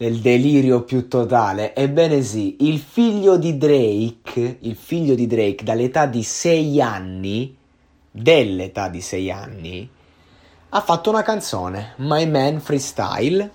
nel 0.00 0.18
delirio 0.20 0.82
più 0.82 1.08
totale. 1.08 1.74
Ebbene 1.74 2.22
sì, 2.22 2.56
il 2.60 2.78
figlio 2.78 3.36
di 3.36 3.58
Drake, 3.58 4.58
il 4.60 4.74
figlio 4.74 5.14
di 5.14 5.26
Drake 5.26 5.62
dall'età 5.62 6.06
di 6.06 6.22
6 6.22 6.80
anni, 6.80 7.54
dell'età 8.10 8.88
di 8.88 9.00
6 9.02 9.30
anni, 9.30 9.88
ha 10.70 10.80
fatto 10.80 11.10
una 11.10 11.22
canzone, 11.22 11.92
My 11.96 12.26
Man 12.26 12.60
Freestyle, 12.60 13.50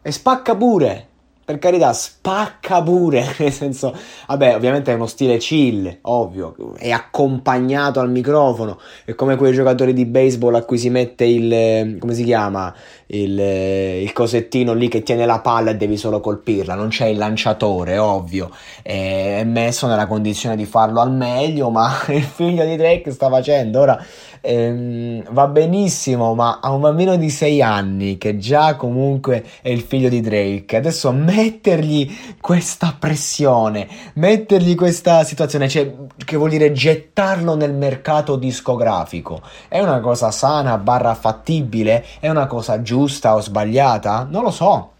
e 0.00 0.10
spacca 0.10 0.56
pure. 0.56 1.08
Per 1.50 1.58
carità, 1.58 1.92
spacca 1.92 2.80
pure, 2.80 3.34
nel 3.38 3.50
senso, 3.50 3.92
vabbè, 4.28 4.54
ovviamente 4.54 4.92
è 4.92 4.94
uno 4.94 5.08
stile 5.08 5.36
chill, 5.38 5.98
ovvio, 6.02 6.54
è 6.76 6.92
accompagnato 6.92 7.98
al 7.98 8.08
microfono, 8.08 8.78
è 9.04 9.16
come 9.16 9.34
quei 9.34 9.52
giocatori 9.52 9.92
di 9.92 10.06
baseball 10.06 10.54
a 10.54 10.62
cui 10.62 10.78
si 10.78 10.90
mette 10.90 11.24
il, 11.24 11.98
come 11.98 12.14
si 12.14 12.22
chiama, 12.22 12.72
il, 13.06 13.36
il 13.36 14.12
cosettino 14.12 14.74
lì 14.74 14.86
che 14.86 15.02
tiene 15.02 15.26
la 15.26 15.40
palla 15.40 15.72
e 15.72 15.76
devi 15.76 15.96
solo 15.96 16.20
colpirla, 16.20 16.76
non 16.76 16.86
c'è 16.86 17.06
il 17.06 17.18
lanciatore, 17.18 17.98
ovvio, 17.98 18.50
è 18.80 19.42
messo 19.42 19.88
nella 19.88 20.06
condizione 20.06 20.54
di 20.54 20.66
farlo 20.66 21.00
al 21.00 21.10
meglio, 21.10 21.68
ma 21.70 21.90
il 22.14 22.22
figlio 22.22 22.64
di 22.64 22.76
Drake 22.76 23.10
sta 23.10 23.28
facendo, 23.28 23.80
ora 23.80 24.00
ehm, 24.40 25.32
va 25.32 25.46
benissimo, 25.48 26.34
ma 26.34 26.60
a 26.60 26.70
un 26.70 26.80
bambino 26.80 27.16
di 27.16 27.30
6 27.30 27.62
anni 27.62 28.18
che 28.18 28.38
già 28.38 28.76
comunque 28.76 29.44
è 29.62 29.68
il 29.68 29.82
figlio 29.82 30.08
di 30.08 30.20
Drake, 30.20 30.76
adesso 30.76 31.12
mettergli 31.12 32.36
questa 32.40 32.96
pressione, 32.98 33.88
mettergli 34.14 34.74
questa 34.74 35.24
situazione, 35.24 35.68
cioè 35.68 35.92
che 36.24 36.36
vuol 36.36 36.50
dire 36.50 36.72
gettarlo 36.72 37.54
nel 37.54 37.74
mercato 37.74 38.36
discografico, 38.36 39.42
è 39.68 39.80
una 39.80 40.00
cosa 40.00 40.30
sana, 40.30 40.78
barra 40.78 41.14
fattibile, 41.14 42.04
è 42.20 42.28
una 42.28 42.46
cosa 42.46 42.82
giusta 42.82 43.34
o 43.34 43.40
sbagliata? 43.40 44.26
Non 44.28 44.42
lo 44.42 44.50
so. 44.50 44.92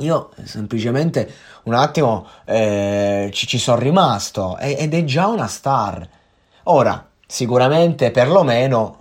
Io 0.00 0.30
semplicemente 0.44 1.30
un 1.64 1.74
attimo 1.74 2.26
eh, 2.46 3.28
ci, 3.34 3.46
ci 3.46 3.58
sono 3.58 3.78
rimasto 3.78 4.56
ed 4.58 4.94
è 4.94 5.04
già 5.04 5.26
una 5.26 5.46
star. 5.46 6.08
Ora, 6.64 7.09
sicuramente 7.30 8.10
perlomeno 8.10 8.96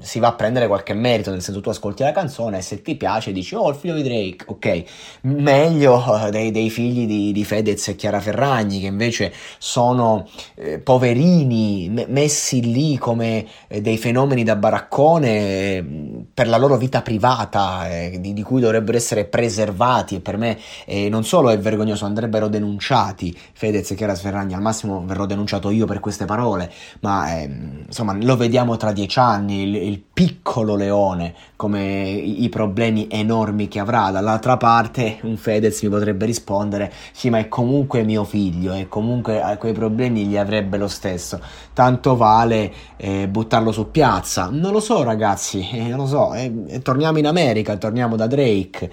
si 0.00 0.18
va 0.18 0.28
a 0.28 0.32
prendere 0.32 0.66
qualche 0.66 0.94
merito, 0.94 1.30
nel 1.30 1.42
senso 1.42 1.60
tu 1.60 1.68
ascolti 1.68 2.02
la 2.02 2.12
canzone 2.12 2.58
e 2.58 2.62
se 2.62 2.82
ti 2.82 2.96
piace 2.96 3.32
dici 3.32 3.54
oh 3.54 3.68
il 3.68 3.76
figlio 3.76 3.94
di 3.94 4.02
Drake, 4.02 4.44
ok, 4.46 4.84
meglio 5.22 6.26
eh, 6.26 6.30
dei, 6.30 6.50
dei 6.50 6.70
figli 6.70 7.06
di, 7.06 7.32
di, 7.32 7.44
Fedez 7.44 7.88
e 7.88 7.96
Chiara 7.96 8.20
Ferragni 8.20 8.80
che 8.80 8.86
invece 8.86 9.32
sono 9.58 10.28
eh, 10.54 10.78
poverini 10.78 11.88
me, 11.90 12.06
messi 12.08 12.72
lì 12.72 12.96
come 12.98 13.46
eh, 13.68 13.80
dei 13.80 13.98
fenomeni 13.98 14.42
da 14.42 14.56
baraccone 14.56 15.28
eh, 15.28 15.84
per 16.32 16.48
la 16.48 16.56
loro 16.56 16.76
vita 16.76 17.02
privata 17.02 17.88
eh, 17.88 18.18
di, 18.20 18.32
di, 18.32 18.42
cui 18.42 18.60
dovrebbero 18.60 18.96
essere 18.96 19.24
preservati. 19.24 20.16
E 20.16 20.20
per 20.20 20.36
me 20.36 20.58
eh, 20.86 21.08
non 21.08 21.24
solo 21.24 21.50
è 21.50 21.58
vergognoso, 21.58 22.04
andrebbero 22.04 22.48
denunciati 22.48 23.36
Fedez 23.52 23.90
e 23.90 23.94
Chiara 23.94 24.14
Ferragni, 24.14 24.54
al 24.54 24.62
massimo 24.62 25.04
verrò 25.04 25.26
denunciato 25.26 25.70
io 25.70 25.86
per 25.86 26.00
queste 26.00 26.24
parole, 26.24 26.70
ma 27.00 27.40
ehm, 27.40 27.84
insomma 27.86 28.14
lo 28.14 28.36
vediamo 28.36 28.76
tra 28.76 28.92
dieci 28.92 29.18
anni, 29.18 29.62
il, 29.62 29.89
il 29.90 30.02
piccolo 30.12 30.76
leone 30.76 31.34
come 31.56 32.10
i, 32.10 32.48
problemi 32.48 33.08
enormi 33.10 33.68
che 33.68 33.78
avrà. 33.78 34.10
Dall'altra 34.10 34.56
parte 34.56 35.18
un 35.22 35.36
Fedez 35.36 35.82
mi 35.82 35.88
potrebbe 35.88 36.24
rispondere 36.26 36.92
sì 37.12 37.28
ma 37.28 37.38
è 37.38 37.48
comunque 37.48 38.02
mio 38.02 38.24
figlio 38.24 38.72
e 38.72 38.88
comunque 38.88 39.42
a 39.42 39.56
quei 39.56 39.72
problemi 39.72 40.26
li 40.26 40.38
avrebbe 40.38 40.78
lo 40.78 40.88
stesso. 40.88 41.40
Tanto 41.72 42.16
vale 42.16 42.72
eh, 42.96 43.28
buttarlo 43.28 43.72
su 43.72 43.90
piazza. 43.90 44.48
Non 44.50 44.72
lo 44.72 44.80
so 44.80 45.02
ragazzi, 45.02 45.68
eh, 45.70 45.88
non 45.88 45.98
lo 45.98 46.06
so. 46.06 46.34
Eh, 46.34 46.80
torniamo 46.82 47.18
in 47.18 47.26
America, 47.26 47.76
torniamo 47.76 48.16
da 48.16 48.26
Drake. 48.26 48.90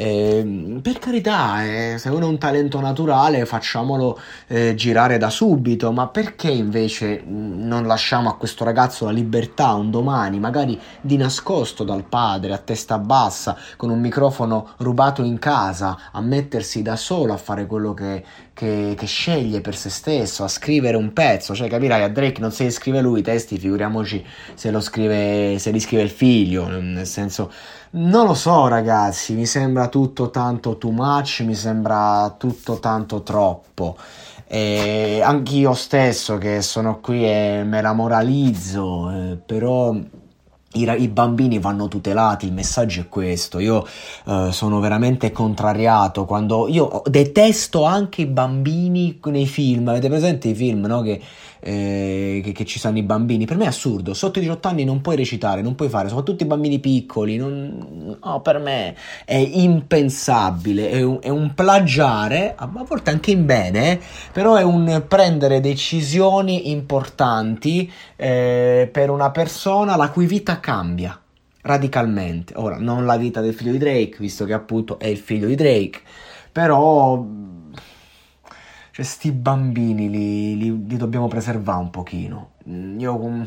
Eh, 0.00 0.78
per 0.80 0.98
carità, 1.00 1.64
eh, 1.64 1.98
se 1.98 2.08
uno 2.08 2.26
ha 2.26 2.28
un 2.28 2.38
talento 2.38 2.80
naturale 2.80 3.44
facciamolo 3.46 4.16
eh, 4.46 4.74
girare 4.76 5.18
da 5.18 5.28
subito, 5.28 5.90
ma 5.90 6.06
perché 6.06 6.50
invece 6.50 7.24
non 7.26 7.84
lasciamo 7.84 8.28
a 8.28 8.36
questo 8.36 8.62
ragazzo 8.62 9.06
la 9.06 9.10
libertà 9.10 9.72
un 9.74 9.90
domani, 9.90 10.37
magari 10.38 10.78
di 11.00 11.16
nascosto 11.16 11.84
dal 11.84 12.04
padre, 12.04 12.52
a 12.52 12.58
testa 12.58 12.98
bassa, 12.98 13.56
con 13.76 13.90
un 13.90 14.00
microfono 14.00 14.70
rubato 14.78 15.22
in 15.22 15.38
casa, 15.38 16.10
a 16.12 16.20
mettersi 16.20 16.82
da 16.82 16.96
solo 16.96 17.32
a 17.32 17.36
fare 17.36 17.66
quello 17.66 17.94
che, 17.94 18.24
che, 18.52 18.94
che 18.96 19.06
sceglie 19.06 19.60
per 19.60 19.76
se 19.76 19.90
stesso, 19.90 20.44
a 20.44 20.48
scrivere 20.48 20.96
un 20.96 21.12
pezzo, 21.12 21.54
cioè 21.54 21.68
capirai, 21.68 22.02
a 22.02 22.08
Drake 22.08 22.40
non 22.40 22.52
se 22.52 22.64
li 22.64 22.70
scrive 22.70 23.00
lui 23.00 23.20
i 23.20 23.22
testi, 23.22 23.58
figuriamoci 23.58 24.24
se, 24.54 24.80
scrive, 24.80 25.58
se 25.58 25.70
li 25.70 25.80
scrive 25.80 26.02
il 26.02 26.10
figlio, 26.10 26.66
nel 26.68 27.06
senso 27.06 27.50
non 27.90 28.26
lo 28.26 28.34
so 28.34 28.66
ragazzi, 28.68 29.32
mi 29.34 29.46
sembra 29.46 29.88
tutto 29.88 30.28
tanto 30.28 30.76
too 30.76 30.90
much, 30.90 31.40
mi 31.40 31.54
sembra 31.54 32.34
tutto 32.36 32.78
tanto 32.80 33.22
troppo. 33.22 33.96
E 34.46 35.20
anch'io 35.22 35.74
stesso 35.74 36.38
che 36.38 36.62
sono 36.62 37.00
qui 37.00 37.24
e 37.24 37.62
me 37.64 37.80
la 37.80 37.92
moralizzo, 37.92 39.10
eh, 39.10 39.36
però 39.36 39.94
i, 40.74 40.94
i, 40.98 41.08
bambini 41.08 41.58
vanno 41.58 41.88
tutelati, 41.88 42.46
il 42.46 42.52
messaggio 42.52 43.00
è 43.00 43.08
questo. 43.08 43.58
Io 43.58 43.86
eh, 44.26 44.48
sono 44.52 44.80
veramente 44.80 45.32
contrariato 45.32 46.24
quando 46.26 46.68
io 46.68 47.02
detesto 47.06 47.84
anche 47.84 48.22
i 48.22 48.26
bambini 48.26 49.18
nei 49.24 49.46
film. 49.46 49.88
Avete 49.88 50.08
presente 50.08 50.48
i 50.48 50.54
film, 50.54 50.84
no? 50.86 51.00
Che 51.00 51.20
eh, 51.60 52.40
che, 52.44 52.52
che, 52.52 52.64
ci 52.64 52.78
sono 52.78 52.98
i 52.98 53.02
bambini. 53.02 53.46
Per 53.46 53.56
me 53.56 53.64
è 53.64 53.68
assurdo, 53.68 54.14
sotto 54.14 54.38
i 54.38 54.42
18 54.42 54.68
anni 54.68 54.84
non 54.84 55.00
puoi 55.00 55.16
recitare, 55.16 55.62
non 55.62 55.74
puoi 55.74 55.88
fare, 55.88 56.08
soprattutto 56.08 56.42
i 56.42 56.46
bambini 56.46 56.78
piccoli, 56.78 57.36
non, 57.36 58.16
no, 58.22 58.40
per 58.40 58.58
me 58.58 58.94
è 59.24 59.36
impensabile, 59.36 60.90
è 60.90 61.02
un, 61.02 61.18
è 61.20 61.28
un 61.28 61.54
plagiare, 61.54 62.54
a 62.56 62.66
volte 62.66 63.10
anche 63.10 63.30
in 63.30 63.44
bene, 63.44 64.00
però 64.32 64.56
è 64.56 64.62
un 64.62 65.04
prendere 65.08 65.60
decisioni 65.60 66.70
importanti 66.70 67.90
eh, 68.16 68.88
per 68.90 69.10
una 69.10 69.30
persona 69.30 69.96
la 69.96 70.10
cui 70.10 70.26
vita 70.26 70.57
cambia 70.60 71.20
radicalmente. 71.62 72.54
Ora, 72.56 72.78
non 72.78 73.04
la 73.04 73.16
vita 73.16 73.40
del 73.40 73.54
figlio 73.54 73.72
di 73.72 73.78
Drake, 73.78 74.16
visto 74.18 74.44
che 74.44 74.52
appunto 74.52 74.98
è 74.98 75.06
il 75.06 75.18
figlio 75.18 75.46
di 75.46 75.54
Drake, 75.54 76.00
però 76.50 77.24
cioè, 78.90 79.04
sti 79.04 79.32
bambini 79.32 80.10
li, 80.10 80.56
li, 80.56 80.86
li 80.86 80.96
dobbiamo 80.96 81.28
preservare 81.28 81.80
un 81.80 81.90
pochino. 81.90 82.52
Mm, 82.68 82.98
io 82.98 83.46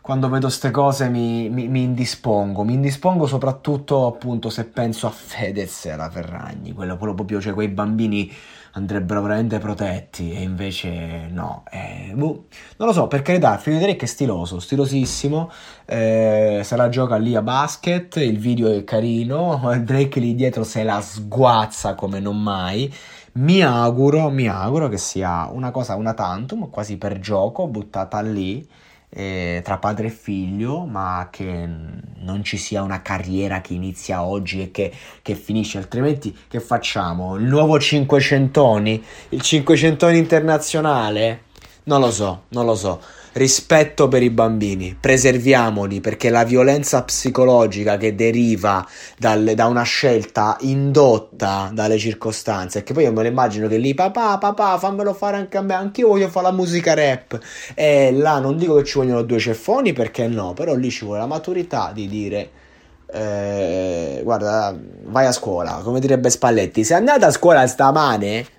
quando 0.00 0.28
vedo 0.28 0.46
queste 0.46 0.70
cose 0.70 1.08
mi, 1.08 1.48
mi, 1.50 1.68
mi, 1.68 1.82
indispongo. 1.82 2.64
Mi 2.64 2.74
indispongo 2.74 3.26
soprattutto 3.26 4.06
appunto 4.06 4.48
se 4.48 4.64
penso 4.64 5.06
a 5.06 5.10
Fedez 5.10 5.86
e 5.86 5.90
alla 5.90 6.10
Ferragni, 6.10 6.72
quello, 6.72 6.96
proprio, 6.96 7.40
cioè 7.40 7.52
quei 7.52 7.68
bambini 7.68 8.32
andrebbero 8.72 9.20
veramente 9.22 9.58
protetti 9.58 10.32
e 10.32 10.42
invece 10.42 11.28
no. 11.30 11.64
Eh, 11.70 12.12
boh, 12.14 12.46
non 12.76 12.88
lo 12.88 12.92
so, 12.92 13.08
per 13.08 13.22
carità, 13.22 13.60
di 13.62 13.78
Drake 13.78 14.04
è 14.04 14.06
stiloso, 14.06 14.58
stilosissimo, 14.58 15.50
eh, 15.84 16.60
se 16.64 16.76
la 16.76 16.88
gioca 16.88 17.16
lì 17.16 17.34
a 17.34 17.42
basket, 17.42 18.16
il 18.16 18.38
video 18.38 18.72
è 18.72 18.84
carino, 18.84 19.60
Drake 19.82 20.20
lì 20.20 20.34
dietro 20.34 20.64
se 20.64 20.82
la 20.82 21.00
sguazza 21.00 21.94
come 21.94 22.20
non 22.20 22.40
mai. 22.40 22.92
Mi 23.32 23.62
auguro, 23.62 24.28
mi 24.30 24.48
auguro 24.48 24.88
che 24.88 24.98
sia 24.98 25.48
una 25.52 25.70
cosa, 25.70 25.94
una 25.94 26.14
tantum, 26.14 26.68
quasi 26.68 26.96
per 26.96 27.20
gioco, 27.20 27.68
buttata 27.68 28.20
lì 28.20 28.66
eh, 29.10 29.60
tra 29.64 29.78
padre 29.78 30.06
e 30.06 30.10
figlio, 30.10 30.84
ma 30.84 31.28
che 31.30 31.68
non 32.16 32.42
ci 32.44 32.56
sia 32.56 32.82
una 32.82 33.02
carriera 33.02 33.60
che 33.60 33.74
inizia 33.74 34.22
oggi 34.22 34.62
e 34.62 34.70
che, 34.70 34.92
che 35.20 35.34
finisce, 35.34 35.78
altrimenti 35.78 36.36
che 36.48 36.60
facciamo? 36.60 37.36
Il 37.36 37.44
nuovo 37.44 37.78
Cinquecentoni? 37.78 39.04
Il 39.30 39.40
Cinquecentoni 39.42 40.16
internazionale? 40.16 41.42
Non 41.84 42.00
lo 42.00 42.10
so, 42.10 42.44
non 42.48 42.66
lo 42.66 42.74
so 42.74 43.00
rispetto 43.32 44.08
per 44.08 44.22
i 44.22 44.30
bambini, 44.30 44.96
preserviamoli 44.98 46.00
perché 46.00 46.30
la 46.30 46.44
violenza 46.44 47.02
psicologica 47.02 47.96
che 47.96 48.14
deriva 48.14 48.86
dal, 49.16 49.52
da 49.54 49.66
una 49.66 49.82
scelta 49.82 50.56
indotta 50.60 51.70
dalle 51.72 51.98
circostanze, 51.98 52.82
che 52.82 52.92
poi 52.92 53.04
io 53.04 53.12
me 53.12 53.22
lo 53.22 53.28
immagino 53.28 53.68
che 53.68 53.76
lì 53.76 53.94
papà, 53.94 54.38
papà, 54.38 54.78
fammelo 54.78 55.14
fare 55.14 55.36
anche 55.36 55.56
a 55.56 55.62
me, 55.62 55.74
anch'io 55.74 56.08
voglio 56.08 56.28
fare 56.28 56.46
la 56.46 56.52
musica 56.52 56.94
rap 56.94 57.38
e 57.74 58.12
là 58.12 58.38
non 58.38 58.56
dico 58.56 58.76
che 58.76 58.84
ci 58.84 58.98
vogliono 58.98 59.22
due 59.22 59.38
ceffoni 59.38 59.92
perché 59.92 60.26
no, 60.26 60.52
però 60.52 60.74
lì 60.74 60.90
ci 60.90 61.04
vuole 61.04 61.20
la 61.20 61.26
maturità 61.26 61.92
di 61.94 62.08
dire 62.08 62.50
eh, 63.12 64.20
guarda, 64.22 64.76
vai 65.04 65.26
a 65.26 65.32
scuola, 65.32 65.80
come 65.82 66.00
direbbe 66.00 66.30
Spalletti, 66.30 66.84
sei 66.84 66.98
andata 66.98 67.26
a 67.26 67.30
scuola 67.30 67.66
stamane? 67.66 68.58